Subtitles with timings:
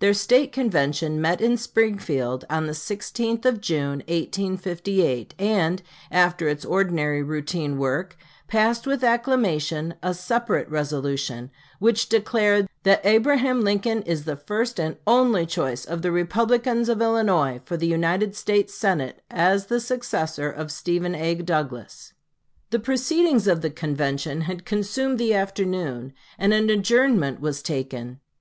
[0.00, 6.64] Their State convention met in Springfield on the 16th of June, 1858, and, after its
[6.64, 8.16] ordinary routine work,
[8.48, 14.96] passed with acclamation a separate resolution, which declared "that Abraham Lincoln is the first and
[15.06, 20.50] only choice of the Republicans of Illinois for the United States Senate as the successor
[20.50, 21.36] of Stephen A.
[21.36, 22.14] Douglas."
[22.70, 28.18] The proceedings of the convention had consumed the afternoon, and an adjournment was taken.